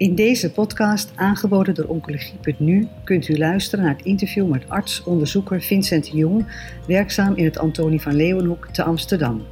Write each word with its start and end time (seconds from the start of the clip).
In 0.00 0.14
deze 0.14 0.50
podcast, 0.50 1.12
aangeboden 1.14 1.74
door 1.74 1.84
Oncologie.nu, 1.84 2.88
kunt 3.04 3.28
u 3.28 3.38
luisteren 3.38 3.84
naar 3.84 3.96
het 3.96 4.04
interview 4.04 4.48
met 4.48 4.68
arts-onderzoeker 4.68 5.62
Vincent 5.62 6.08
Jong, 6.08 6.46
werkzaam 6.86 7.34
in 7.34 7.44
het 7.44 7.58
Antonie 7.58 8.00
van 8.00 8.14
Leeuwenhoek 8.14 8.66
te 8.66 8.82
Amsterdam. 8.82 9.46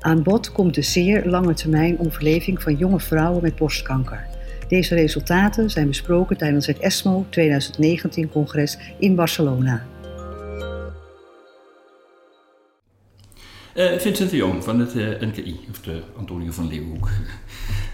Aan 0.00 0.22
bod 0.22 0.52
komt 0.52 0.74
de 0.74 0.82
zeer 0.82 1.26
lange 1.26 1.54
termijn 1.54 1.98
overleving 1.98 2.62
van 2.62 2.76
jonge 2.76 3.00
vrouwen 3.00 3.42
met 3.42 3.56
borstkanker. 3.56 4.26
Deze 4.68 4.94
resultaten 4.94 5.70
zijn 5.70 5.86
besproken 5.86 6.36
tijdens 6.36 6.66
het 6.66 6.78
ESMO 6.78 7.26
2019-congres 7.30 8.78
in 8.98 9.14
Barcelona. 9.14 9.86
Uh, 13.74 13.98
Vincent 13.98 14.30
de 14.30 14.36
Jong 14.36 14.64
van 14.64 14.80
het 14.80 14.94
uh, 14.94 15.20
NKI, 15.20 15.60
of 15.70 15.80
de 15.80 16.02
Antonio 16.16 16.50
van 16.50 16.68
Leeuwenhoek. 16.68 17.08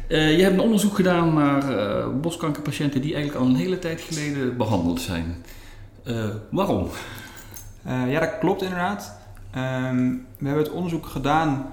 Uh, 0.09 0.37
je 0.37 0.43
hebt 0.43 0.55
een 0.55 0.61
onderzoek 0.61 0.95
gedaan 0.95 1.35
naar 1.35 2.21
borstkankerpatiënten 2.21 3.01
die 3.01 3.15
eigenlijk 3.15 3.45
al 3.45 3.51
een 3.51 3.57
hele 3.57 3.79
tijd 3.79 4.01
geleden 4.01 4.57
behandeld 4.57 5.01
zijn. 5.01 5.45
waarom? 6.51 6.89
ja, 7.85 8.21
dat 8.21 8.39
klopt 8.39 8.63
inderdaad. 8.63 9.19
Um, 9.57 10.27
we 10.39 10.47
hebben 10.47 10.65
het 10.65 10.73
onderzoek 10.73 11.07
gedaan 11.07 11.67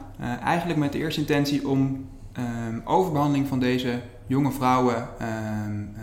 eigenlijk 0.43 0.79
met 0.79 0.91
de 0.91 0.97
eerste 0.97 1.19
intentie 1.19 1.67
om 1.67 2.09
um, 2.37 2.81
overbehandeling 2.85 3.47
van 3.47 3.59
deze 3.59 3.99
jonge 4.27 4.51
vrouwen 4.51 5.07
um, 5.21 5.95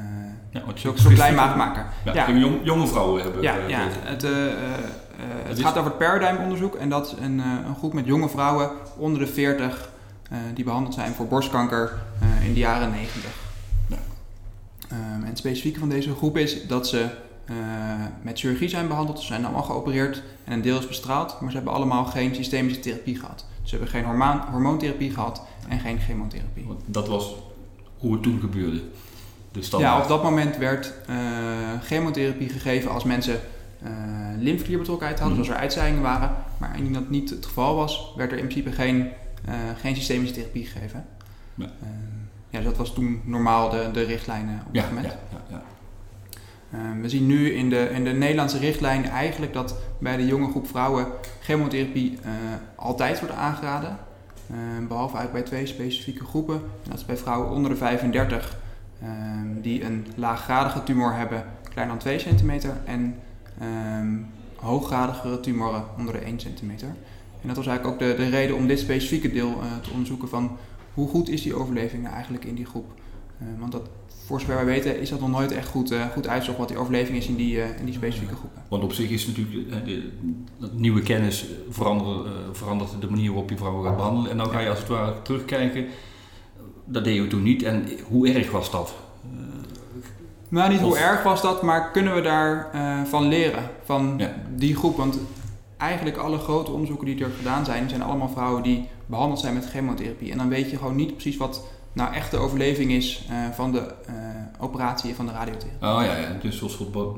ja, 0.51 0.62
zo, 0.74 0.95
zo 0.97 1.10
klein 1.10 1.35
mogelijk 1.35 1.57
maken. 1.57 1.87
Ja, 2.05 2.15
ja. 2.15 2.30
Jonge, 2.30 2.59
jonge 2.62 2.87
vrouwen 2.87 3.23
hebben. 3.23 3.43
Ja, 3.43 3.55
ja. 3.66 3.80
het, 3.88 4.24
eh, 4.24 4.30
het 5.49 5.60
gaat 5.60 5.77
over 5.77 5.91
het 5.91 5.99
Paradigm-onderzoek 5.99 6.74
en 6.74 6.88
dat 6.88 7.07
is 7.07 7.24
een, 7.24 7.41
eh, 7.41 7.47
een, 7.66 7.74
groep 7.74 7.93
met 7.93 8.07
jonge 8.07 8.29
vrouwen 8.29 8.71
onder 8.97 9.21
de 9.21 9.27
40 9.27 9.66
eh, 9.66 9.85
die 10.55 10.65
behandeld 10.65 10.95
zijn 10.95 11.12
voor 11.12 11.27
borstkanker 11.27 11.98
in 12.45 12.52
de 12.52 12.59
jaren 12.59 12.91
90. 12.91 13.30
Ja. 13.87 13.97
Um, 14.93 15.23
en 15.23 15.29
het 15.29 15.38
specifieke 15.38 15.79
van 15.79 15.88
deze 15.88 16.15
groep 16.15 16.37
is 16.37 16.66
dat 16.66 16.88
ze 16.88 17.09
met 18.23 18.38
chirurgie 18.38 18.68
zijn 18.68 18.88
behandeld. 18.88 19.21
Ze 19.21 19.27
zijn 19.27 19.45
allemaal 19.45 19.63
geopereerd 19.63 20.23
en 20.45 20.52
een 20.52 20.63
deel 20.63 20.79
is 20.79 20.87
bestraald, 20.87 21.40
maar 21.40 21.51
ze 21.51 21.57
hebben 21.57 21.74
allemaal 21.74 22.05
geen 22.05 22.35
systemische 22.35 22.80
therapie 22.80 23.16
gehad. 23.16 23.45
Ze 23.63 23.71
hebben 23.71 23.88
geen 23.88 24.05
hormoon, 24.05 24.40
hormoontherapie 24.51 25.10
gehad 25.10 25.43
en 25.68 25.80
geen 25.80 25.99
chemotherapie. 26.01 26.66
Dat 26.87 27.09
was 27.09 27.35
hoe 27.99 28.12
het 28.12 28.23
toen 28.23 28.40
gebeurde? 28.40 28.80
ja, 29.79 30.01
op 30.01 30.09
dat 30.09 30.23
moment 30.23 30.57
werd 30.57 30.93
chemotherapie 31.83 32.49
gegeven 32.49 32.90
als 32.90 33.05
mensen 33.05 33.40
uh, 33.83 33.90
lymfeklierbetrokkenheid 34.38 35.18
hadden, 35.18 35.38
mm. 35.38 35.45
zoals 35.45 35.59
er 35.59 35.65
uitzaaiingen 35.65 36.02
waren. 36.02 36.35
Maar 36.59 36.77
indien 36.77 36.93
dat 36.93 37.10
niet 37.10 37.30
het 37.30 37.46
geval 37.46 37.77
was, 37.77 38.12
werd 38.16 38.33
er 38.33 38.38
in 38.38 38.46
principe 38.46 38.73
geen, 38.73 39.09
geen 39.77 39.96
systemische 39.96 40.35
therapie 40.35 40.66
gegeven. 40.66 41.05
Ja. 41.55 41.65
Uh, 41.65 41.88
ja, 42.49 42.59
dus 42.59 42.69
dat 42.69 42.77
was 42.77 42.95
toen 42.95 43.23
normaal 43.24 43.71
de, 43.71 43.88
de 43.93 44.02
richtlijnen 44.02 44.63
op 44.66 44.74
dat 44.74 44.88
moment. 44.88 45.07
Ja, 45.49 45.63
ja, 46.71 46.95
we 47.01 47.09
zien 47.09 47.27
nu 47.27 47.52
in 47.52 47.71
de, 47.71 47.91
in 47.91 48.05
de 48.05 48.11
Nederlandse 48.11 48.59
richtlijn 48.59 49.05
eigenlijk 49.05 49.52
dat 49.52 49.77
bij 49.99 50.16
de 50.16 50.27
jonge 50.27 50.51
groep 50.51 50.66
vrouwen 50.66 51.07
chemotherapie 51.41 52.18
altijd 52.74 53.21
wordt 53.21 53.35
aangeraden. 53.35 53.99
behalve 54.88 55.16
eigenlijk 55.16 55.33
bij 55.33 55.43
twee 55.43 55.66
specifieke 55.66 56.24
groepen. 56.24 56.55
En 56.55 56.91
dat 56.91 56.99
is 56.99 57.05
bij 57.05 57.16
vrouwen 57.16 57.51
onder 57.51 57.71
de 57.71 57.77
35 57.77 58.57
die 59.61 59.85
een 59.85 60.07
laaggradige 60.15 60.83
tumor 60.83 61.15
hebben, 61.15 61.45
kleiner 61.71 61.95
dan 61.95 62.05
2 62.05 62.18
centimeter. 62.18 62.77
En 62.85 63.16
um, 63.63 64.27
hooggradigere 64.61 65.41
tumoren 65.41 65.84
onder 65.99 66.15
de 66.15 66.21
1 66.21 66.41
centimeter. 66.41 66.88
En 67.43 67.49
dat 67.49 67.56
was 67.56 67.66
eigenlijk 67.66 68.03
ook 68.03 68.09
de, 68.09 68.22
de 68.22 68.28
reden 68.28 68.56
om 68.56 68.66
dit 68.66 68.78
specifieke 68.78 69.33
deel 69.33 69.49
uh, 69.49 69.77
te 69.83 69.91
onderzoeken 69.91 70.28
van 70.28 70.56
hoe 70.94 71.09
goed 71.09 71.28
is 71.28 71.43
die 71.43 71.55
overleving 71.55 72.03
nou 72.03 72.15
eigenlijk 72.15 72.44
in 72.44 72.55
die 72.55 72.66
groep. 72.66 72.93
Uh, 73.43 73.49
want 73.59 73.72
dat, 73.72 73.88
voor 74.27 74.41
zover 74.41 74.55
wij 74.55 74.65
weten 74.65 75.00
is 75.00 75.10
dat 75.10 75.21
nog 75.21 75.31
nooit 75.31 75.53
echt 75.53 75.69
goed, 75.69 75.93
uh, 75.93 76.05
goed 76.06 76.28
uitzocht 76.28 76.59
wat 76.59 76.69
die 76.69 76.78
overleving 76.78 77.19
is 77.19 77.27
in 77.27 77.37
die, 77.37 77.59
in 77.59 77.84
die 77.84 77.94
specifieke 77.94 78.34
groepen. 78.34 78.62
Want 78.69 78.83
op 78.83 78.93
zich 78.93 79.11
is 79.11 79.27
natuurlijk 79.27 79.84
de, 79.84 80.11
de 80.59 80.69
nieuwe 80.73 81.03
kennis 81.03 81.47
verandert, 81.71 82.28
verandert 82.53 82.91
de 83.01 83.11
manier 83.11 83.28
waarop 83.28 83.51
je 83.51 83.57
vrouwen 83.57 83.84
gaat 83.84 83.97
behandelen. 83.97 84.31
En 84.31 84.37
dan 84.37 84.51
ga 84.51 84.61
je 84.61 84.69
als 84.69 84.78
het 84.78 84.89
ware 84.89 85.22
terugkijken, 85.22 85.87
dat 86.84 87.05
deden 87.05 87.22
we 87.22 87.28
toen 87.28 87.43
niet. 87.43 87.62
En 87.62 87.89
hoe 88.09 88.33
erg 88.33 88.51
was 88.51 88.71
dat? 88.71 88.95
Nou, 90.49 90.71
niet 90.71 90.81
hoe 90.81 90.99
erg 90.99 91.22
was 91.22 91.43
dat, 91.43 91.62
maar 91.62 91.91
kunnen 91.91 92.15
we 92.15 92.21
daarvan 92.21 92.81
uh, 92.81 93.05
van 93.05 93.28
leren, 93.28 93.71
van 93.84 94.21
die 94.57 94.77
groep? 94.77 94.97
Want 94.97 95.19
eigenlijk 95.81 96.17
alle 96.17 96.39
grote 96.39 96.71
onderzoeken 96.71 97.07
die 97.07 97.25
er 97.25 97.31
gedaan 97.37 97.65
zijn, 97.65 97.89
zijn 97.89 98.03
allemaal 98.03 98.29
vrouwen 98.29 98.63
die 98.63 98.89
behandeld 99.07 99.41
zijn 99.41 99.55
met 99.55 99.67
chemotherapie. 99.67 100.33
En 100.33 100.39
dan 100.39 100.49
weet 100.49 100.71
je 100.71 100.77
gewoon 100.77 100.97
niet 100.97 101.13
precies 101.13 101.37
wat 101.37 101.67
nou 101.93 102.15
echt 102.15 102.31
de 102.31 102.37
overleving 102.37 102.93
is 102.93 103.29
uh, 103.31 103.37
van 103.55 103.73
de 103.73 103.79
uh, 103.79 104.15
operatie 104.59 105.15
van 105.15 105.27
de 105.27 105.33
radiotherapie. 105.33 105.89
Oh 105.89 106.03
ja, 106.05 106.17
ja. 106.17 106.37
dus 106.41 106.59
zoals 106.59 106.77
soort 106.77 107.17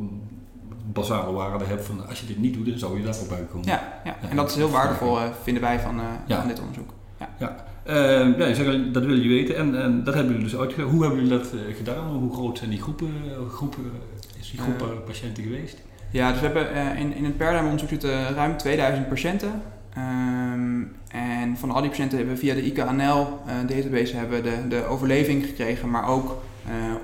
basale 0.93 1.33
waarden 1.33 1.69
hebt 1.69 1.85
van 1.85 2.09
als 2.09 2.21
je 2.21 2.27
dit 2.27 2.39
niet 2.39 2.55
doet, 2.55 2.67
dan 2.67 2.79
zou 2.79 2.99
je 2.99 3.05
daarop 3.05 3.33
uitkomen. 3.33 3.67
Ja, 3.67 4.01
ja. 4.05 4.17
en 4.29 4.37
dat 4.37 4.51
is 4.51 4.57
heel 4.57 4.71
waardevol, 4.71 5.19
vinden 5.43 5.63
wij 5.63 5.81
van, 5.81 6.01
van 6.29 6.49
dit 6.49 6.61
onderzoek. 6.61 6.91
Ja. 7.19 7.29
ja. 7.39 7.71
Ja, 7.85 8.91
dat 8.93 9.05
wil 9.05 9.17
je 9.17 9.29
weten 9.29 9.57
en, 9.57 9.83
en 9.83 10.05
dat 10.05 10.15
hebben 10.15 10.33
jullie 10.33 10.49
dus 10.49 10.59
uitgevoerd. 10.59 10.91
Hoe 10.91 11.03
hebben 11.03 11.23
jullie 11.23 11.39
dat 11.39 11.49
gedaan? 11.77 12.17
Hoe 12.17 12.35
groot 12.35 12.59
zijn 12.59 12.71
die 12.71 12.81
groepen, 12.81 13.13
groepen 13.51 13.93
is 14.41 14.51
die 14.51 14.61
groep 14.61 15.03
patiënten 15.07 15.43
geweest? 15.43 15.83
Ja, 16.13 16.31
dus 16.31 16.41
we 16.41 16.47
hebben 16.47 16.97
in, 16.97 17.15
in 17.15 17.25
het 17.25 17.37
Paradigm-onderzoek 17.37 17.89
zitten 17.89 18.35
ruim 18.35 18.57
2000 18.57 19.09
patiënten. 19.09 19.63
Um, 19.99 20.97
en 21.09 21.57
van 21.57 21.71
al 21.71 21.81
die 21.81 21.91
patiënten 21.91 22.19
hebben 22.19 22.35
we 22.35 22.41
via 22.41 22.55
de 22.55 22.65
IKNL-database 22.65 24.17
hebben 24.17 24.43
de, 24.43 24.69
de 24.69 24.85
overleving 24.85 25.47
gekregen, 25.47 25.91
maar 25.91 26.09
ook 26.09 26.43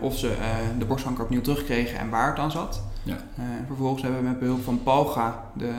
of 0.01 0.19
ze 0.19 0.33
de 0.79 0.85
borstkanker 0.85 1.25
opnieuw 1.25 1.41
terugkregen 1.41 1.99
en 1.99 2.11
waar 2.11 2.27
het 2.27 2.37
dan 2.37 2.51
zat. 2.51 2.83
Ja. 3.03 3.17
Uh, 3.39 3.45
vervolgens 3.67 4.03
hebben 4.03 4.21
we 4.21 4.29
met 4.29 4.39
behulp 4.39 4.65
van 4.65 4.83
PALGA, 4.83 5.45
de 5.53 5.73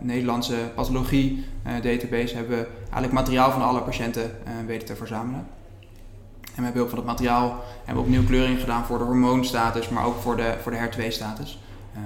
Nederlandse 0.00 0.56
pathologie 0.74 1.44
uh, 1.66 1.72
database, 1.82 2.36
hebben 2.36 2.58
we 2.58 2.66
eigenlijk 2.80 3.12
materiaal 3.12 3.50
van 3.50 3.62
alle 3.62 3.80
patiënten 3.80 4.30
weten 4.66 4.86
te 4.86 4.96
verzamelen. 4.96 5.46
En 6.54 6.62
met 6.62 6.72
behulp 6.72 6.88
van 6.88 6.98
het 6.98 7.06
materiaal 7.06 7.64
hebben 7.84 8.04
we 8.04 8.10
opnieuw 8.10 8.26
kleuring 8.26 8.60
gedaan 8.60 8.84
voor 8.84 8.98
de 8.98 9.04
hormoonstatus, 9.04 9.88
maar 9.88 10.04
ook 10.04 10.20
voor 10.20 10.36
de, 10.36 10.54
voor 10.62 10.72
de 10.72 10.78
HER2-status. 10.78 11.58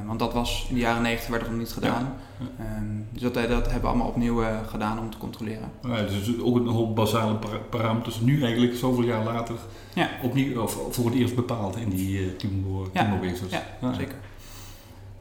Want 0.07 0.19
dat 0.19 0.33
was 0.33 0.67
in 0.69 0.75
de 0.75 0.81
jaren 0.81 1.03
90 1.03 1.29
werd 1.29 1.43
dat 1.43 1.51
nog 1.51 1.61
niet 1.61 1.73
gedaan. 1.73 2.15
Ja. 2.39 2.77
Um, 2.77 3.07
dus 3.13 3.23
dat, 3.23 3.35
dat 3.35 3.49
hebben 3.49 3.81
we 3.81 3.87
allemaal 3.87 4.09
opnieuw 4.09 4.43
gedaan 4.67 4.99
om 4.99 5.11
te 5.11 5.19
controleren. 5.19 5.71
Ja, 5.83 6.03
dus 6.03 6.41
ook 6.41 6.57
een 6.57 6.67
hoop 6.67 6.97
basale 6.97 7.37
parameters 7.71 8.21
nu 8.21 8.43
eigenlijk 8.43 8.75
zoveel 8.75 9.05
jaar 9.05 9.25
later 9.25 9.55
ja. 9.95 10.09
opnieuw 10.23 10.63
of 10.63 10.79
voor 10.91 11.05
het 11.05 11.15
eerst 11.15 11.35
bepaald 11.35 11.77
in 11.77 11.89
die 11.89 12.37
tumor, 12.37 12.89
ja. 12.93 13.19
Ja, 13.81 13.95
zeker. 13.95 14.17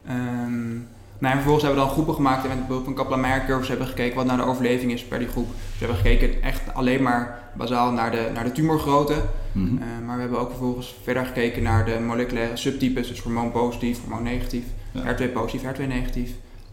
Um, 0.09 0.87
nou, 1.19 1.33
en 1.33 1.41
vervolgens 1.41 1.63
hebben 1.63 1.81
we 1.81 1.87
dan 1.87 1.95
groepen 1.95 2.15
gemaakt 2.15 2.43
en 2.43 2.49
met 2.49 2.67
behulp 2.67 2.83
van 2.83 2.93
Kaplan-Meier 2.93 3.45
curves 3.45 3.67
hebben 3.67 3.87
gekeken 3.87 4.15
wat 4.15 4.25
nou 4.25 4.37
de 4.37 4.45
overleving 4.45 4.91
is 4.91 5.03
per 5.03 5.19
die 5.19 5.27
groep. 5.27 5.47
Dus 5.47 5.79
we 5.79 5.85
hebben 5.85 5.97
gekeken 5.97 6.41
echt 6.41 6.73
alleen 6.73 7.03
maar 7.03 7.39
bazaal 7.53 7.91
naar 7.91 8.11
de, 8.11 8.29
naar 8.33 8.43
de 8.43 8.51
tumorgrootte. 8.51 9.23
Mm 9.51 9.67
-hmm. 9.67 9.77
uh, 9.77 10.05
maar 10.05 10.15
we 10.15 10.21
hebben 10.21 10.39
ook 10.39 10.49
vervolgens 10.49 10.95
verder 11.03 11.25
gekeken 11.25 11.63
naar 11.63 11.85
de 11.85 11.99
moleculaire 11.99 12.57
subtypes, 12.57 13.07
dus 13.07 13.21
hormoon 13.21 13.51
positief, 13.51 14.01
hormoon 14.01 14.23
negatief, 14.23 14.65
ja. 14.91 15.15
HER2 15.15 15.31
positief, 15.33 15.63
HER2 15.63 15.87
negatief. 15.87 16.31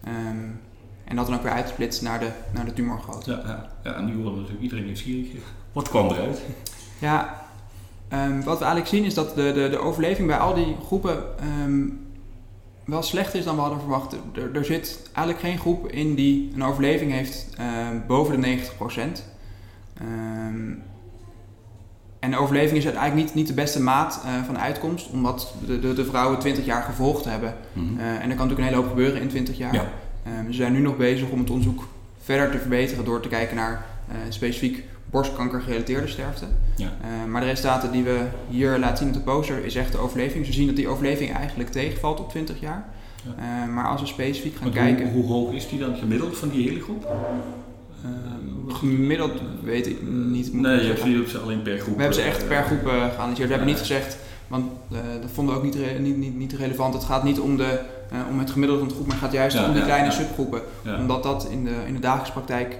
Um, 0.09 0.61
en 1.05 1.17
dat 1.17 1.27
dan 1.27 1.35
ook 1.35 1.43
weer 1.43 1.53
uitgesplitst 1.53 2.03
naar 2.03 2.21
de, 2.21 2.31
naar 2.51 2.65
de 2.65 2.73
tumorgrootte. 2.73 3.31
Ja, 3.31 3.43
ja. 3.47 3.69
ja, 3.85 3.97
en 3.97 4.05
nu 4.05 4.15
natuurlijk 4.15 4.61
iedereen 4.61 4.85
nieuwsgierig. 4.85 5.43
Wat 5.73 5.89
kwam 5.89 6.11
eruit? 6.11 6.43
Ja, 6.99 7.45
um, 8.13 8.43
wat 8.43 8.59
we 8.59 8.65
eigenlijk 8.65 8.95
zien 8.95 9.05
is 9.05 9.15
dat 9.15 9.35
de, 9.35 9.53
de, 9.53 9.69
de 9.69 9.79
overleving 9.79 10.27
bij 10.27 10.37
al 10.37 10.55
die 10.55 10.77
groepen 10.87 11.25
wel 12.85 13.03
slechter 13.03 13.39
is 13.39 13.45
dan 13.45 13.55
we 13.55 13.61
hadden 13.61 13.81
verwacht. 13.81 14.13
Er, 14.13 14.55
er, 14.55 14.65
zit 14.65 15.01
eigenlijk 15.13 15.47
geen 15.47 15.59
groep 15.59 15.89
in 15.89 16.15
die 16.15 16.53
een 16.55 16.65
overleving 16.65 17.13
heeft 17.13 17.49
uh, 17.61 17.89
boven 18.07 18.41
de 18.41 18.59
90%. 18.59 18.63
Um, 18.81 19.13
ehm, 20.01 20.73
en 22.19 22.31
de 22.31 22.37
overleving 22.37 22.79
is 22.79 22.85
eigenlijk 22.85 23.15
niet, 23.15 23.35
niet 23.35 23.47
de 23.47 23.55
beste 23.55 23.83
maat 23.83 24.23
uh, 24.25 24.45
van 24.45 24.59
uitkomst, 24.59 25.11
omdat 25.11 25.55
de, 25.67 25.79
de, 25.79 25.93
de, 25.93 26.05
vrouwen 26.05 26.39
20 26.39 26.65
jaar 26.65 26.83
gevolgd 26.83 27.25
hebben. 27.25 27.55
Mm 27.73 27.89
-hmm. 27.89 27.99
uh, 27.99 28.07
en 28.07 28.15
er 28.15 28.19
kan 28.21 28.29
natuurlijk 28.29 28.59
een 28.59 28.65
hele 28.65 28.77
hoop 28.77 28.89
gebeuren 28.89 29.21
in 29.21 29.29
20 29.29 29.57
jaar. 29.57 29.75
Ja. 29.75 29.89
Um, 30.39 30.47
we 30.47 30.53
zijn 30.53 30.73
nu 30.73 30.81
nog 30.81 30.97
bezig 30.97 31.29
om 31.29 31.39
het 31.39 31.51
onderzoek 31.51 31.89
verder 32.23 32.51
te 32.51 32.59
verbeteren 32.59 33.05
door 33.05 33.21
te 33.21 33.29
kijken 33.29 33.57
naar 33.57 33.87
specifiek 34.29 34.85
borstkanker-gerelateerde 35.15 36.07
sterfte. 36.07 36.45
Ja. 36.77 36.85
Uh, 36.87 37.31
maar 37.31 37.41
de 37.41 37.47
resultaten 37.47 37.93
die 37.93 38.03
we 38.03 38.21
hier 38.49 38.79
laten 38.79 38.97
zien 38.97 39.09
op 39.09 39.15
de 39.15 39.21
poster 39.21 39.65
is 39.65 39.75
echt 39.75 39.93
de 39.93 39.99
overleving. 39.99 40.47
We 40.47 40.53
zien 40.53 40.67
dat 40.67 40.77
die 40.77 40.89
overleving 40.89 41.33
eigenlijk 41.33 41.71
tegenvalt 41.71 42.21
op 42.21 42.31
20 42.31 42.61
jaar. 42.61 42.85
Ja. 43.25 43.31
Uh, 43.67 43.75
maar 43.75 43.87
als 43.87 44.01
we 44.01 44.07
specifiek 44.07 44.57
gaan 44.57 44.71
kijken... 44.71 45.13
Hoe, 45.13 45.27
hoog 45.27 45.53
is 45.53 45.69
die 45.69 45.79
dan 45.79 45.97
gemiddeld 45.97 46.37
van 46.37 46.49
die 46.49 46.69
hele 46.69 46.81
groep? 46.81 47.07
Uh, 48.05 48.75
gemiddeld 48.75 49.33
weet 49.63 49.87
ik 49.87 50.03
niet. 50.09 50.53
Nee, 50.53 50.81
je 50.81 50.87
hebt 50.87 51.31
ze 51.31 51.39
alleen 51.39 51.63
per 51.63 51.79
groep. 51.79 51.95
We 51.97 52.03
hebben 52.03 52.21
ze 52.21 52.27
echt 52.27 52.49
per 52.49 52.65
groep 52.65 52.87
geanalyseerd. 52.87 53.49
We 53.49 53.55
hebben 53.55 53.67
niet 53.67 53.79
gezegd, 53.79 54.19
want 54.49 54.71
dat 55.21 55.31
vonden 55.33 55.55
we 55.55 55.61
ook 55.61 55.67
niet, 55.67 55.75
re 55.75 55.99
niet, 55.99 56.17
niet, 56.17 56.37
niet, 56.37 56.53
relevant. 56.53 56.95
Het 56.95 57.05
gaat 57.05 57.25
niet 57.25 57.41
om, 57.41 57.57
de, 57.57 57.81
om 58.31 58.39
het 58.39 58.51
gemiddelde 58.51 58.81
van 58.81 58.89
de 58.89 58.95
groep, 58.95 59.07
maar 59.07 59.17
het 59.17 59.25
gaat 59.25 59.35
juist 59.35 59.67
om 59.67 59.73
die 59.73 59.83
kleine 59.83 60.11
subgroepen. 60.11 60.61
Omdat 60.99 61.23
dat 61.23 61.49
in 61.51 61.65
de, 61.65 61.75
in 61.87 61.95
de 61.95 62.01
dagelijkse 62.01 62.33
praktijk 62.33 62.79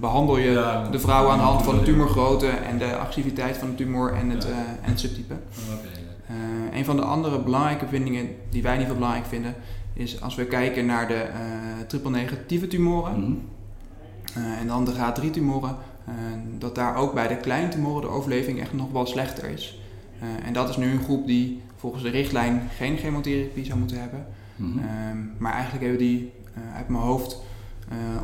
behandel 0.00 0.38
je 0.38 0.82
de 0.90 0.98
vrouw 0.98 1.28
aan 1.28 1.38
de 1.38 1.44
hand 1.44 1.62
van 1.62 1.78
de 1.78 1.82
tumorgrootte 1.82 2.48
en 2.48 2.78
de 2.78 2.96
agressiviteit 2.96 3.56
van 3.56 3.68
de 3.68 3.74
tumor 3.74 4.12
en 4.12 4.30
het, 4.30 4.44
en 4.82 4.90
het 4.90 5.00
subtype. 5.00 5.34
Okay, 5.34 6.78
een 6.78 6.84
van 6.84 6.96
de 6.96 7.02
andere 7.02 7.42
belangrijke 7.42 7.86
vindingen 7.86 8.28
die 8.50 8.62
wij 8.62 8.76
niet 8.76 8.86
veel 8.86 8.94
belangrijk 8.94 9.26
vinden, 9.26 9.54
is 9.92 10.20
als 10.20 10.34
we 10.34 10.44
kijken 10.44 10.86
naar 10.86 11.08
de 11.08 11.26
triple 11.86 12.10
negatieve 12.10 12.66
tumoren 12.66 13.20
mhm. 13.20 13.32
en 14.60 14.66
dan 14.66 14.84
de 14.84 14.92
G3 14.92 15.30
tumoren, 15.30 15.76
dat 16.58 16.74
daar 16.74 16.96
ook 16.96 17.14
bij 17.14 17.28
de 17.28 17.36
kleine 17.36 17.68
tumoren 17.68 18.00
de 18.00 18.08
overleving 18.08 18.60
echt 18.60 18.72
nog 18.72 18.92
wel 18.92 19.06
slechter 19.06 19.50
is. 19.50 19.80
en 20.44 20.52
dat 20.52 20.68
is 20.68 20.76
nu 20.76 20.90
een 20.90 21.02
groep 21.02 21.26
die 21.26 21.62
volgens 21.82 22.02
de 22.02 22.10
richtlijn 22.10 22.68
geen 22.76 22.96
chemotherapie 22.96 23.64
zou 23.64 23.78
moeten 23.78 24.00
hebben. 24.00 24.26
Mhm. 24.56 24.78
Ehm, 24.78 25.18
maar 25.38 25.52
eigenlijk 25.52 25.82
hebben 25.82 26.00
die 26.00 26.32
uh, 26.58 26.76
uit 26.76 26.88
mijn 26.88 27.02
hoofd 27.02 27.42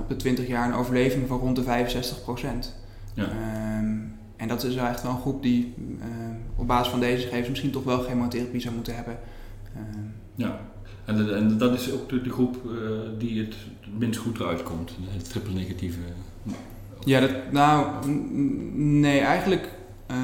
op 0.00 0.08
de 0.08 0.16
20 0.16 0.46
jaar 0.46 0.68
een 0.68 0.74
overleving 0.74 1.28
van 1.28 1.38
rond 1.38 1.56
de 1.56 1.62
65 1.62 2.22
procent. 2.22 2.74
Ja. 3.14 3.24
Ehm, 3.24 3.96
en 4.36 4.48
dat 4.48 4.64
is 4.64 4.76
echt 4.76 5.02
wel 5.02 5.12
een 5.12 5.20
groep 5.20 5.42
die 5.42 5.74
uh, 5.98 6.04
op 6.56 6.66
basis 6.66 6.88
van 6.88 7.00
deze 7.00 7.22
gegevens 7.22 7.48
misschien 7.48 7.70
toch 7.70 7.84
wel 7.84 7.98
chemotherapie 7.98 8.60
zou 8.60 8.74
moeten 8.74 8.94
hebben. 8.94 9.18
Ehm, 9.74 10.04
ja, 10.34 10.60
en, 11.04 11.34
en, 11.36 11.58
dat 11.58 11.74
is 11.74 11.92
ook 11.92 12.08
de, 12.08 12.22
de 12.22 12.30
groep 12.30 12.56
die 13.18 13.40
het 13.40 13.54
minst 13.98 14.18
goed 14.18 14.40
eruit 14.40 14.62
komt, 14.62 14.92
het 15.10 15.30
triple 15.30 15.54
negatieve. 15.54 15.98
Ja, 17.04 17.20
dat, 17.20 17.30
nou, 17.50 18.06
nee, 18.74 19.20
eigenlijk 19.20 19.68
uh, 20.10 20.16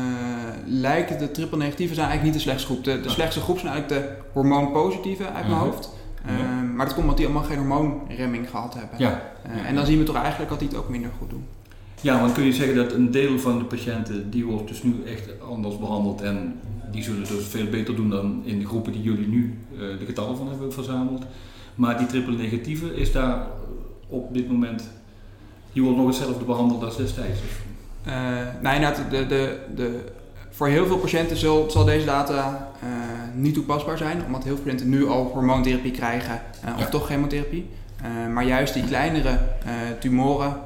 lijkt 0.66 1.18
de 1.18 1.30
triple 1.30 1.56
negatieve 1.56 1.94
zijn 1.94 2.08
eigenlijk 2.08 2.34
niet 2.34 2.44
de 2.44 2.50
slechtste 2.50 2.72
groep. 2.72 2.84
De, 2.84 3.00
de 3.00 3.08
slechtste 3.08 3.40
groep 3.40 3.58
zijn 3.58 3.72
eigenlijk 3.72 4.02
de 4.02 4.16
hormoonpositieve 4.32 5.24
uit 5.24 5.46
mijn 5.46 5.58
mhm. 5.58 5.64
hoofd. 5.64 5.90
Ehm, 6.26 6.74
maar 6.74 6.86
dat 6.86 6.94
komt 6.94 7.06
omdat 7.06 7.16
die 7.16 7.26
allemaal 7.26 7.44
geen 7.44 7.58
hormoonremming 7.58 8.50
gehad 8.50 8.74
hebben. 8.74 8.98
Ja. 8.98 9.22
Uh, 9.46 9.68
en 9.68 9.74
dan 9.74 9.86
zien 9.86 9.98
we 9.98 10.04
toch 10.04 10.16
eigenlijk 10.16 10.50
dat 10.50 10.58
die 10.58 10.68
het 10.68 10.76
ook 10.76 10.88
minder 10.88 11.10
goed 11.18 11.30
doen. 11.30 11.44
Ja, 12.00 12.20
want 12.20 12.32
kun 12.32 12.44
je 12.44 12.52
zeggen 12.52 12.76
dat 12.76 12.92
een 12.92 13.10
deel 13.10 13.38
van 13.38 13.58
de 13.58 13.64
patiënten 13.64 14.30
die 14.30 14.44
wordt 14.44 14.68
dus 14.68 14.82
nu 14.82 15.02
echt 15.06 15.40
anders 15.40 15.78
behandeld 15.78 16.20
en 16.20 16.60
die 16.90 17.02
zullen 17.02 17.24
dus 17.28 17.46
veel 17.46 17.66
beter 17.66 17.96
doen 17.96 18.10
dan 18.10 18.42
in 18.44 18.58
de 18.58 18.66
groepen 18.66 18.92
die 18.92 19.02
jullie 19.02 19.28
nu 19.28 19.58
uh, 19.72 19.78
de 19.78 20.04
getallen 20.04 20.36
van 20.36 20.48
hebben 20.48 20.72
verzameld. 20.72 21.24
Maar 21.74 21.98
die 21.98 22.06
triple 22.06 22.36
negatieve 22.36 22.94
is 22.94 23.12
daar 23.12 23.46
op 24.08 24.34
dit 24.34 24.48
moment, 24.48 24.90
die 25.72 25.82
wordt 25.82 25.98
nog 25.98 26.06
hetzelfde 26.06 26.44
behandeld 26.44 26.84
als 26.84 26.96
destijds. 26.96 27.40
Uh, 28.06 28.14
nou 28.62 28.74
inderdaad, 28.74 29.10
de, 29.10 29.26
de, 29.26 29.58
de, 29.74 30.00
voor 30.50 30.66
heel 30.66 30.86
veel 30.86 30.98
patiënten 30.98 31.36
zal, 31.36 31.70
zal 31.70 31.84
deze 31.84 32.06
data 32.06 32.70
niet 33.34 33.54
toepasbaar 33.54 33.98
zijn, 33.98 34.24
omdat 34.26 34.44
heel 34.44 34.54
veel 34.54 34.64
patiënten 34.64 34.88
nu 34.88 35.06
al 35.06 35.24
hormoontherapie 35.24 35.90
krijgen 35.90 36.42
uh, 36.64 36.78
of 36.78 36.88
toch 36.90 37.06
chemotherapie. 37.06 37.66
maar 38.32 38.44
juist 38.44 38.74
die 38.74 38.84
kleinere 38.84 39.38
tumoren 40.00 40.60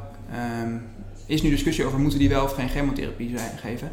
um, 0.62 0.82
is 1.26 1.43
nu 1.43 1.50
discussie 1.50 1.85
over 1.85 1.99
moeten 1.99 2.19
die 2.19 2.29
wel 2.29 2.44
of 2.44 2.53
geen 2.53 2.69
chemotherapie 2.69 3.38
zijn, 3.38 3.59
geven. 3.59 3.93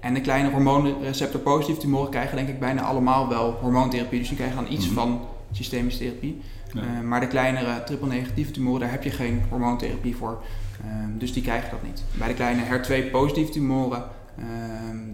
en 0.00 0.14
de 0.14 0.20
kleine 0.20 0.50
hormoonreceptor 0.50 1.40
positieve 1.40 1.80
tumoren 1.80 2.10
krijgen 2.10 2.36
denk 2.36 2.48
ik 2.48 2.58
bijna 2.60 2.82
allemaal 2.82 3.28
wel 3.28 3.58
hormoontherapie, 3.60 4.18
dus 4.18 4.28
die 4.28 4.36
krijgen 4.36 4.56
dan 4.56 4.72
iets 4.72 4.88
mm 4.88 4.96
-hmm. 4.96 5.02
van 5.02 5.20
systemische 5.52 5.98
therapie. 5.98 6.40
maar 7.04 7.20
de 7.20 7.26
kleinere 7.26 7.84
triple 7.84 8.08
negatieve 8.08 8.50
tumoren, 8.50 8.80
daar 8.80 8.90
heb 8.90 9.02
je 9.02 9.10
geen 9.10 9.42
hormoontherapie 9.48 10.16
voor. 10.16 10.42
Ehm, 10.84 11.18
dus 11.18 11.32
die 11.32 11.42
krijgen 11.42 11.70
dat 11.70 11.82
niet. 11.82 12.02
Bij 12.12 12.28
de 12.28 12.34
kleine 12.34 12.62
HER2-positieve 12.62 13.52
tumoren 13.52 13.98
ehm, 13.98 14.08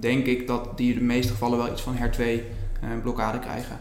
denk 0.01 0.27
ik 0.27 0.47
dat 0.47 0.77
die 0.77 0.93
in 0.93 0.99
de 0.99 1.05
meeste 1.05 1.33
gevallen 1.33 1.59
wel 1.59 1.71
iets 1.73 1.83
van 1.83 1.95
HER2-blokkade 1.97 3.37
ehm, 3.37 3.41
krijgen. 3.41 3.79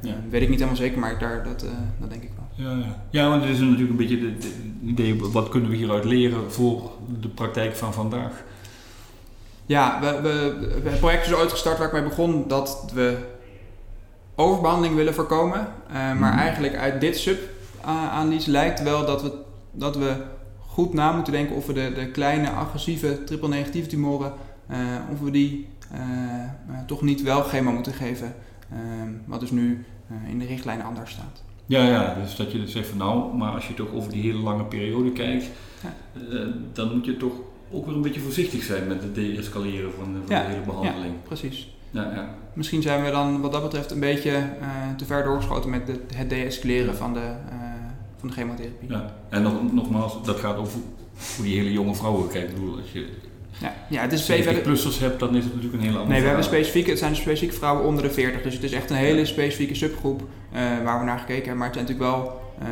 Ja. 0.00 0.14
weet 0.30 0.42
ik 0.42 0.48
niet 0.48 0.58
helemaal 0.58 0.80
zeker, 0.80 0.98
maar 0.98 1.18
daar, 1.18 1.44
dat, 1.44 1.64
uh, 1.64 1.70
dat 1.98 2.10
denk 2.10 2.22
ik 2.22 2.30
wel. 2.36 2.66
Ja, 2.66 2.78
ja. 2.78 3.04
ja, 3.10 3.28
want 3.28 3.42
het 3.42 3.52
is 3.52 3.58
natuurlijk 3.58 3.90
een 3.90 3.96
beetje 3.96 4.30
het 4.30 4.46
idee, 4.84 5.20
wat 5.20 5.48
kunnen 5.48 5.70
we 5.70 5.76
hieruit 5.76 6.04
leren 6.04 6.52
voor 6.52 6.90
de 7.20 7.28
praktijk 7.28 7.76
van 7.76 7.92
vandaag? 7.92 8.42
Ja, 9.66 10.00
we, 10.00 10.20
we, 10.20 10.88
het 10.88 10.98
project 10.98 11.26
is 11.26 11.34
ooit 11.34 11.50
gestart 11.50 11.78
waar 11.78 11.86
ik 11.86 11.92
mee 11.92 12.02
begon 12.02 12.48
dat 12.48 12.90
we 12.94 13.18
overbehandeling 14.34 14.94
willen 14.94 15.14
voorkomen. 15.14 15.68
Uh, 15.88 15.94
maar 15.94 16.14
mhm. 16.14 16.38
eigenlijk 16.38 16.76
uit 16.76 17.00
dit 17.00 17.18
sub-analyse 17.18 18.50
lijkt 18.50 18.82
wel 18.82 19.06
dat 19.06 19.22
we, 19.22 19.32
dat 19.72 19.96
we 19.96 20.14
goed 20.58 20.94
na 20.94 21.12
moeten 21.12 21.32
denken 21.32 21.56
of 21.56 21.66
we 21.66 21.72
de, 21.72 21.92
de 21.92 22.10
kleine 22.10 22.50
agressieve 22.50 23.24
triple 23.24 23.48
negatieve 23.48 23.88
tumoren, 23.88 24.32
of 25.12 25.20
we 25.20 25.30
die 25.30 25.66
uh, 25.94 25.98
toch 26.86 27.02
niet 27.02 27.22
wel 27.22 27.42
chemo 27.42 27.72
moeten 27.72 27.92
geven. 27.92 28.34
wat 29.24 29.40
dus 29.40 29.50
nu 29.50 29.84
in 30.28 30.38
de 30.38 30.46
richtlijn 30.46 30.82
anders 30.82 31.10
staat. 31.10 31.42
Ja, 31.66 31.88
ja, 31.88 32.14
dus 32.14 32.36
dat 32.36 32.52
je 32.52 32.60
dus 32.60 32.72
zegt 32.72 32.88
van 32.88 32.98
nou, 32.98 33.34
maar 33.34 33.52
als 33.52 33.68
je 33.68 33.74
toch 33.74 33.92
over 33.92 34.12
die 34.12 34.22
hele 34.22 34.38
lange 34.38 34.64
periode 34.64 35.12
kijkt, 35.12 35.46
ja. 35.82 35.94
dan 36.72 36.94
moet 36.94 37.04
je 37.04 37.16
toch 37.16 37.32
ook 37.70 37.86
weer 37.86 37.94
een 37.94 38.02
beetje 38.02 38.20
voorzichtig 38.20 38.62
zijn 38.62 38.86
met 38.86 39.02
het 39.02 39.14
de-escaleren 39.14 39.92
van, 39.92 40.12
de, 40.12 40.18
van 40.18 40.26
de 40.26 40.50
hele 40.52 40.64
behandeling. 40.64 41.14
Ja, 41.14 41.26
precies. 41.26 41.76
Ja, 41.90 42.12
ja. 42.14 42.34
Misschien 42.52 42.82
zijn 42.82 43.04
we 43.04 43.10
dan 43.10 43.40
wat 43.40 43.52
dat 43.52 43.62
betreft 43.62 43.90
een 43.90 44.00
beetje 44.00 44.48
te 44.96 45.04
ver 45.04 45.24
doorgeschoten 45.24 45.70
met 45.70 45.86
de, 45.86 46.00
het 46.14 46.30
de-escaleren 46.30 46.96
van 46.96 47.12
de 47.12 47.32
van 48.24 48.34
de 48.34 48.40
chemotherapie. 48.40 48.88
Ja. 48.88 49.14
En 49.28 49.42
nog, 49.42 49.72
nogmaals, 49.72 50.22
dat 50.24 50.36
gaat 50.36 50.56
over 50.56 50.78
hoe 51.36 51.44
die 51.44 51.56
hele 51.56 51.72
jonge 51.72 51.94
vrouwen 51.94 52.28
kijken. 52.28 52.50
Ik 52.50 52.54
bedoel, 52.54 52.76
als 52.76 52.92
je 52.92 53.08
ja, 53.58 53.74
ja, 53.88 54.02
het 54.02 54.12
is 54.12 54.26
70 54.26 54.62
plussers 54.62 54.98
hebt, 54.98 55.20
dan 55.20 55.36
is 55.36 55.44
het 55.44 55.54
natuurlijk 55.54 55.82
een 55.82 55.88
hele 55.88 55.98
andere 55.98 56.12
Nee, 56.12 56.20
we 56.20 56.26
hebben 56.26 56.44
specifieke, 56.44 56.90
het 56.90 56.98
zijn 56.98 57.16
specifieke 57.16 57.54
vrouwen 57.54 57.84
onder 57.84 58.02
de 58.02 58.10
40. 58.10 58.42
Dus 58.42 58.54
het 58.54 58.62
is 58.62 58.72
echt 58.72 58.90
een 58.90 58.96
hele 58.96 59.24
specifieke 59.24 59.74
subgroep 59.74 60.20
uh, 60.20 60.60
waar 60.84 60.98
we 60.98 61.04
naar 61.04 61.18
gekeken 61.18 61.36
hebben. 61.36 61.56
Maar 61.56 61.66
het 61.66 61.76
zijn 61.76 61.86
natuurlijk 61.86 62.16
wel 62.16 62.42
uh, 62.62 62.68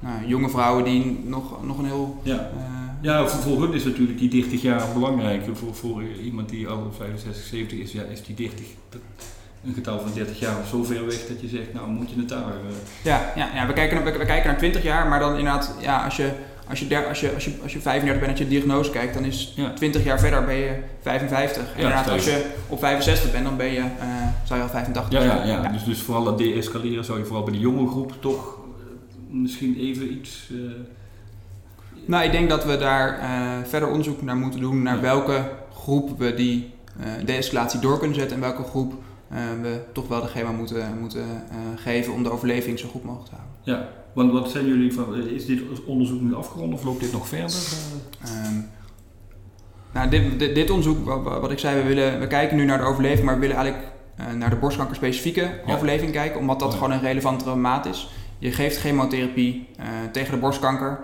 nou, 0.00 0.26
jonge 0.26 0.48
vrouwen 0.48 0.84
die 0.84 1.20
nog, 1.24 1.64
nog 1.64 1.78
een 1.78 1.84
heel... 1.84 2.20
Ja, 2.22 2.34
uh, 2.34 2.70
ja 3.00 3.26
voor, 3.26 3.40
voor 3.40 3.62
hun 3.62 3.72
is 3.72 3.84
natuurlijk 3.84 4.18
die 4.18 4.28
30 4.28 4.62
jaar 4.62 4.92
belangrijk. 4.94 5.42
Voor, 5.52 5.74
voor 5.74 6.02
iemand 6.24 6.48
die 6.48 6.68
al 6.68 6.92
65, 6.96 7.44
70 7.44 7.78
is, 7.78 7.92
ja, 7.92 8.02
is 8.02 8.24
die 8.24 8.34
30 8.34 8.66
een 9.66 9.74
getal 9.74 10.00
van 10.00 10.10
30 10.14 10.38
jaar 10.38 10.66
zo 10.66 10.84
ver 10.84 11.06
weg 11.06 11.26
dat 11.28 11.40
je 11.40 11.48
zegt, 11.48 11.72
nou 11.72 11.88
moet 11.88 12.10
je 12.10 12.16
het 12.16 12.28
daar. 12.28 12.38
Uh... 12.38 12.76
Ja, 13.02 13.32
ja, 13.36 13.48
ja 13.54 13.66
we, 13.66 13.72
kijken, 13.72 14.04
we, 14.04 14.18
we, 14.18 14.24
kijken 14.24 14.46
naar 14.46 14.58
20 14.58 14.82
jaar, 14.82 15.08
maar 15.08 15.18
dan 15.18 15.36
inderdaad, 15.36 15.74
ja, 15.80 16.04
als 16.04 16.16
je, 16.16 16.30
als 16.68 16.78
je, 16.78 16.86
der, 16.86 17.06
als 17.06 17.20
je, 17.20 17.34
als 17.34 17.44
je, 17.44 17.52
als 17.62 17.72
je 17.72 17.80
35 17.80 18.26
bent 18.26 18.38
en 18.38 18.44
je 18.44 18.50
diagnose 18.50 18.90
kijkt, 18.90 19.14
dan 19.14 19.24
is 19.24 19.52
ja. 19.56 19.72
20 19.72 20.04
jaar 20.04 20.20
verder 20.20 20.44
ben 20.44 20.56
je 20.56 20.74
55. 21.00 21.62
En 21.62 21.68
ja, 21.68 21.74
inderdaad, 21.76 22.08
als 22.08 22.24
je 22.24 22.44
op 22.68 22.78
65 22.78 23.32
bent, 23.32 23.44
dan 23.44 23.56
ben 23.56 23.72
je, 23.72 23.78
uh, 23.78 23.86
zou 24.44 24.58
je 24.58 24.64
al 24.64 24.70
85 24.70 25.12
ja, 25.22 25.24
ja, 25.24 25.44
ja, 25.44 25.68
Dus, 25.68 25.84
dus 25.84 26.02
vooral 26.02 26.24
dat 26.24 26.38
de-escaleren 26.38 27.04
zou 27.04 27.18
je 27.18 27.24
vooral 27.24 27.44
bij 27.44 27.52
de 27.52 27.58
jonge 27.58 27.88
groep 27.88 28.12
toch 28.20 28.58
misschien 29.30 29.76
even 29.78 30.12
iets. 30.12 30.48
Uh... 30.52 30.72
Nou, 32.04 32.24
ik 32.24 32.32
denk 32.32 32.48
dat 32.48 32.64
we 32.64 32.76
daar 32.76 33.18
verder 33.68 33.88
onderzoek 33.88 34.22
naar 34.22 34.36
moeten 34.36 34.60
doen, 34.60 34.82
naar 34.82 35.00
welke 35.00 35.50
groep 35.74 36.18
we 36.18 36.34
die 36.34 36.70
de-escalatie 37.24 37.80
door 37.80 37.98
kunnen 37.98 38.16
zetten 38.16 38.36
en 38.36 38.42
welke 38.42 38.62
groep 38.62 38.94
we 39.62 39.80
toch 39.92 40.08
wel 40.08 40.20
de 40.20 40.26
chemo 40.26 40.52
moeten, 40.52 40.98
moeten 41.00 41.24
uh, 41.24 41.56
geven 41.76 42.12
om 42.12 42.22
de 42.22 42.30
overleving 42.30 42.78
zo 42.78 42.88
goed 42.88 43.04
mogelijk 43.04 43.28
te 43.28 43.34
houden. 43.34 43.56
Ja, 43.62 43.88
want 44.12 44.32
wat 44.32 44.50
zijn 44.50 44.66
jullie 44.66 44.92
van, 44.92 45.14
is 45.14 45.46
dit 45.46 45.60
onderzoek 45.84 46.20
nu 46.20 46.34
afgerond 46.34 46.72
of 46.72 46.84
loopt 46.84 47.00
dit 47.00 47.12
nog 47.12 47.28
verder? 47.28 47.56
Um, 48.46 48.68
nou, 49.92 50.08
dit, 50.08 50.38
dit, 50.38 50.54
dit, 50.54 50.70
onderzoek, 50.70 51.04
wat, 51.04 51.40
wat, 51.40 51.50
ik 51.50 51.58
zei, 51.58 51.82
we, 51.82 51.88
willen, 51.88 52.20
we 52.20 52.26
kijken 52.26 52.56
nu 52.56 52.64
naar 52.64 52.78
de 52.78 52.84
overleving, 52.84 53.24
maar 53.24 53.34
we 53.34 53.40
willen 53.40 53.56
eigenlijk 53.56 53.86
uh, 54.20 54.32
naar 54.32 54.50
de 54.50 54.56
borstkankerspecifieke 54.56 55.60
ja. 55.66 55.74
overleving 55.74 56.12
kijken, 56.12 56.40
omdat 56.40 56.60
dat 56.60 56.72
ja. 56.72 56.78
gewoon 56.78 56.92
een 56.92 57.00
relevante 57.00 57.54
maat 57.54 57.86
is. 57.86 58.10
Je 58.38 58.52
geeft 58.52 58.78
chemotherapie 58.78 59.68
tegen 60.12 60.32
de 60.32 60.40
borstkanker, 60.40 60.98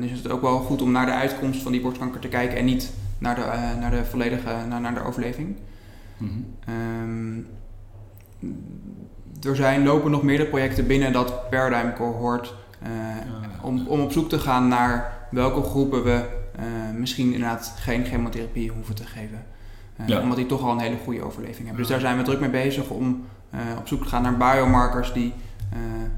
dus 0.00 0.10
is 0.10 0.22
het 0.22 0.30
ook 0.30 0.40
wel 0.40 0.58
goed 0.58 0.82
om 0.82 0.90
naar 0.90 1.06
de 1.06 1.12
uitkomst 1.12 1.62
van 1.62 1.72
die 1.72 1.80
borstkanker 1.80 2.20
te 2.20 2.28
kijken 2.28 2.58
en 2.58 2.64
niet 2.64 2.92
naar 3.18 3.34
de, 3.34 3.76
naar 3.80 3.90
de 3.90 4.04
volledige, 4.04 4.54
naar, 4.68 4.80
naar 4.80 4.94
de 4.94 5.04
overleving. 5.04 5.56
Mm 6.16 6.28
-hmm. 6.28 6.74
um, 6.74 7.46
er 9.42 9.56
zijn, 9.56 9.84
lopen 9.84 10.10
nog 10.10 10.22
meerdere 10.22 10.48
projecten 10.48 10.86
binnen 10.86 11.12
dat 11.12 11.50
Paradigm 11.50 11.92
Cohort 11.96 12.54
uh, 12.82 12.88
om, 13.62 13.86
om 13.86 14.00
op 14.00 14.12
zoek 14.12 14.28
te 14.28 14.38
gaan 14.38 14.68
naar 14.68 15.26
welke 15.30 15.62
groepen 15.62 16.04
we 16.04 16.24
uh, 16.58 16.64
misschien 16.98 17.32
inderdaad 17.32 17.74
geen 17.76 18.04
chemotherapie 18.04 18.70
hoeven 18.70 18.94
te 18.94 19.06
geven. 19.06 19.44
Uh, 20.00 20.08
ja. 20.08 20.20
Omdat 20.20 20.36
die 20.36 20.46
toch 20.46 20.62
al 20.62 20.72
een 20.72 20.78
hele 20.78 20.96
goede 21.04 21.22
overleving 21.22 21.58
hebben. 21.66 21.76
Dus 21.76 21.88
daar 21.88 22.00
zijn 22.00 22.16
we 22.16 22.22
druk 22.22 22.40
mee 22.40 22.50
bezig 22.50 22.90
om 22.90 23.26
op 23.78 23.88
zoek 23.88 24.02
te 24.02 24.08
gaan 24.08 24.22
naar 24.22 24.36
biomarkers 24.36 25.12
die 25.12 25.32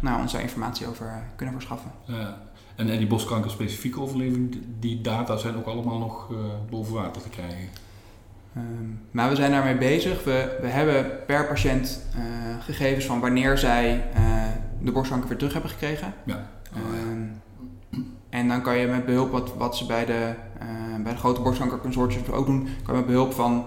nou, 0.01 0.21
ons 0.21 0.33
daar 0.33 0.43
informatie 0.43 0.87
over 0.87 1.23
kunnen 1.37 1.55
verschaffen. 1.55 1.91
Ja. 2.05 2.39
En, 2.77 2.91
en 2.91 2.99
die 2.99 3.07
boskanker 3.07 3.51
specifieke 3.51 4.01
overleving, 4.01 4.63
die 4.79 5.01
data 5.01 5.37
zijn 5.37 5.57
ook 5.57 5.67
allemaal 5.67 5.99
nog 5.99 6.29
boven 6.71 6.95
water 6.95 7.23
te 7.23 7.29
krijgen? 7.29 7.69
Um, 8.57 9.01
maar 9.11 9.29
we 9.29 9.35
zijn 9.35 9.51
daarmee 9.51 9.77
bezig. 9.77 10.25
We, 10.25 10.59
we 10.61 10.67
hebben 10.67 11.11
per 11.27 11.47
patiënt 11.47 12.07
uh, 12.17 12.23
gegevens 12.65 13.05
van 13.05 13.21
wanneer 13.21 13.59
zij 13.59 14.05
uh, 14.17 14.23
de 14.81 14.93
borstkanker 14.93 15.29
weer 15.29 15.39
terug 15.39 15.53
hebben 15.53 15.71
gekregen. 15.71 16.15
Ja. 16.25 16.47
Um, 17.11 17.43
en 18.29 18.49
dan 18.49 18.63
kan 18.63 18.77
je 18.77 18.87
met 18.87 19.07
behulp, 19.07 19.33
wat, 19.33 19.57
wat 19.57 19.77
ze 19.77 19.87
bij 19.87 20.05
de, 20.05 20.33
uh, 20.63 21.03
bij 21.03 21.13
de 21.13 21.19
grote 21.19 21.41
borstkankerconsortiums 21.41 22.31
ook 22.31 22.47
doen, 22.47 22.69
kan 22.83 22.95
je 22.95 23.01
met 23.01 23.07
behulp 23.07 23.33
van 23.33 23.65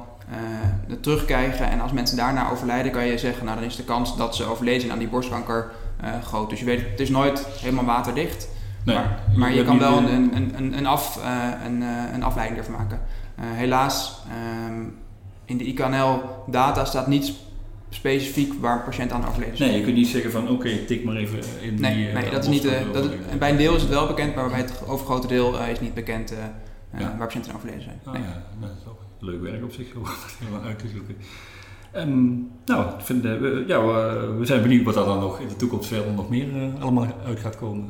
het 0.87 1.03
terugkrijgen. 1.03 1.69
En 1.69 1.79
als 1.79 1.91
mensen 1.91 2.17
daarna 2.17 2.51
overlijden, 2.51 2.91
kan 2.91 3.05
je 3.05 3.17
zeggen, 3.17 3.45
nou 3.45 3.57
dan 3.57 3.67
is 3.67 3.75
de 3.75 3.83
kans 3.83 4.17
dat 4.17 4.35
ze 4.35 4.45
overlezen 4.45 4.91
aan 4.91 4.99
die 4.99 5.07
borstkanker 5.07 5.71
groot. 6.23 6.49
Dus 6.49 6.59
je 6.59 6.65
weet, 6.65 6.89
het 6.89 6.99
is 6.99 7.09
nooit 7.09 7.45
helemaal 7.59 7.85
waterdicht. 7.85 8.47
Nee, 8.85 8.95
maar, 8.95 9.19
je 9.31 9.37
maar 9.37 9.53
je 9.53 9.63
kan 9.63 9.79
wel 9.79 9.97
een, 9.97 10.35
een, 10.35 10.51
een, 10.57 10.77
een, 10.77 10.85
af, 10.85 11.19
eh, 11.23 11.65
een, 11.65 11.81
eh, 11.81 12.13
een 12.13 12.23
afleiding 12.23 12.59
ervan 12.59 12.75
maken. 12.75 12.99
Eh, 13.35 13.43
helaas, 13.45 14.21
ehm, 14.29 14.83
in 15.45 15.57
de 15.57 15.63
IKNL-data 15.63 16.85
staat 16.85 17.07
niet 17.07 17.33
specifiek 17.89 18.53
waar 18.61 18.77
een 18.77 18.83
patiënt 18.83 19.11
aan 19.11 19.27
overleden 19.27 19.53
is. 19.53 19.59
Nee, 19.59 19.77
je 19.77 19.83
kunt 19.83 19.95
niet 19.95 20.07
zeggen 20.07 20.31
van 20.31 20.49
oké, 20.49 20.77
tik 20.77 21.03
maar 21.03 21.15
even 21.15 21.39
in 21.61 21.81
Nee, 21.81 21.95
die... 21.95 22.13
nee, 22.13 22.29
dat 22.29 22.43
is 22.43 22.49
niet. 22.49 22.63
dat, 22.93 23.39
bij 23.39 23.49
een 23.49 23.57
deel 23.57 23.75
is 23.75 23.81
het 23.81 23.91
wel 23.91 24.07
bekend, 24.07 24.35
maar 24.35 24.49
bij 24.49 24.57
het 24.59 24.81
overgrote 24.87 25.27
deel 25.27 25.59
is 25.59 25.79
niet 25.79 25.93
bekend 25.93 26.33
Ja. 26.97 27.15
waar 27.17 27.27
patiënten 27.27 27.51
aan 27.51 27.57
overleden 27.57 27.83
zijn. 27.83 27.99
Nee. 28.05 28.21
ja, 28.21 28.43
dat 28.59 28.69
is 28.81 28.89
ook 28.89 28.99
leuk 29.19 29.41
werk 29.41 29.63
op 29.63 29.71
zich 29.71 29.95
om 29.95 30.03
dat 30.03 30.35
helemaal 30.39 30.67
uit 30.67 30.79
te 30.79 30.87
zoeken. 30.87 31.15
Ehm, 31.91 32.31
nou, 32.65 32.93
ik 32.99 33.05
vind, 33.05 33.23
we, 33.23 33.63
ja, 33.67 33.85
we, 34.37 34.45
zijn 34.45 34.61
benieuwd 34.61 34.85
wat 34.85 34.95
er 34.95 35.05
dan 35.05 35.19
nog 35.19 35.39
in 35.39 35.47
de 35.47 35.55
toekomst 35.55 35.87
verder 35.87 36.13
nog 36.13 36.29
meer 36.29 36.47
allemaal 36.79 37.07
uit 37.25 37.39
gaat 37.39 37.57
komen. 37.57 37.89